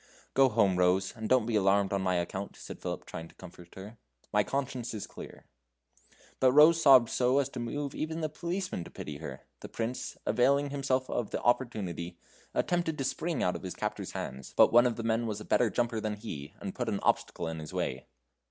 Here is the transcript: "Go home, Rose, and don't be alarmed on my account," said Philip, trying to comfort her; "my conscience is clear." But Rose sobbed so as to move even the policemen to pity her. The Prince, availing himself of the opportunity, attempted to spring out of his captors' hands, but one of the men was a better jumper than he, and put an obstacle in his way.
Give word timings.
"Go 0.33 0.49
home, 0.49 0.77
Rose, 0.79 1.15
and 1.15 1.29
don't 1.29 1.45
be 1.45 1.55
alarmed 1.55 1.93
on 1.93 2.01
my 2.01 2.15
account," 2.15 2.55
said 2.55 2.81
Philip, 2.81 3.05
trying 3.05 3.27
to 3.27 3.35
comfort 3.35 3.75
her; 3.75 3.99
"my 4.33 4.43
conscience 4.43 4.95
is 4.95 5.05
clear." 5.05 5.45
But 6.39 6.53
Rose 6.53 6.81
sobbed 6.81 7.11
so 7.11 7.37
as 7.37 7.49
to 7.49 7.59
move 7.59 7.93
even 7.93 8.21
the 8.21 8.27
policemen 8.27 8.83
to 8.85 8.89
pity 8.89 9.17
her. 9.17 9.41
The 9.59 9.69
Prince, 9.69 10.17
availing 10.25 10.71
himself 10.71 11.07
of 11.07 11.29
the 11.29 11.39
opportunity, 11.43 12.17
attempted 12.55 12.97
to 12.97 13.03
spring 13.03 13.43
out 13.43 13.55
of 13.55 13.61
his 13.61 13.75
captors' 13.75 14.13
hands, 14.13 14.55
but 14.57 14.73
one 14.73 14.87
of 14.87 14.95
the 14.95 15.03
men 15.03 15.27
was 15.27 15.39
a 15.39 15.45
better 15.45 15.69
jumper 15.69 15.99
than 16.01 16.15
he, 16.15 16.55
and 16.59 16.73
put 16.73 16.89
an 16.89 16.99
obstacle 17.03 17.47
in 17.47 17.59
his 17.59 17.71
way. 17.71 18.07